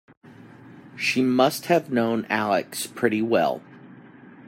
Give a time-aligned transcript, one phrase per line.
[0.97, 3.61] She must have known Alex pretty well.